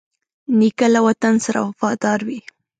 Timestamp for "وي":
2.27-2.39